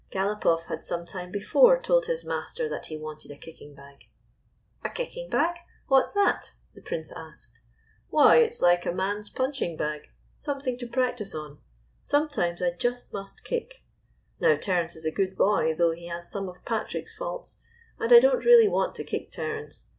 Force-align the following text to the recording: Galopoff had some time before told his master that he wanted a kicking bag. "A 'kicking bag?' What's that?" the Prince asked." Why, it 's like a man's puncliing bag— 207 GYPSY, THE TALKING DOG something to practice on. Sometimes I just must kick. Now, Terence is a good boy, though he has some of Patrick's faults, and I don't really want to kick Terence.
Galopoff 0.09 0.65
had 0.65 0.83
some 0.83 1.05
time 1.05 1.29
before 1.31 1.79
told 1.79 2.07
his 2.07 2.25
master 2.25 2.67
that 2.67 2.87
he 2.87 2.97
wanted 2.97 3.29
a 3.29 3.37
kicking 3.37 3.75
bag. 3.75 4.07
"A 4.83 4.89
'kicking 4.89 5.29
bag?' 5.29 5.57
What's 5.85 6.11
that?" 6.13 6.53
the 6.73 6.81
Prince 6.81 7.11
asked." 7.15 7.61
Why, 8.09 8.37
it 8.37 8.55
's 8.55 8.63
like 8.63 8.83
a 8.87 8.91
man's 8.91 9.29
puncliing 9.29 9.77
bag— 9.77 10.05
207 10.41 10.41
GYPSY, 10.41 10.41
THE 10.41 10.41
TALKING 10.41 10.41
DOG 10.41 10.41
something 10.41 10.77
to 10.79 10.87
practice 10.87 11.35
on. 11.35 11.59
Sometimes 12.01 12.61
I 12.63 12.71
just 12.71 13.13
must 13.13 13.43
kick. 13.43 13.83
Now, 14.39 14.55
Terence 14.57 14.95
is 14.95 15.05
a 15.05 15.11
good 15.11 15.37
boy, 15.37 15.75
though 15.77 15.91
he 15.91 16.07
has 16.07 16.31
some 16.31 16.49
of 16.49 16.65
Patrick's 16.65 17.15
faults, 17.15 17.59
and 17.99 18.11
I 18.11 18.19
don't 18.19 18.43
really 18.43 18.67
want 18.67 18.95
to 18.95 19.03
kick 19.03 19.31
Terence. 19.31 19.87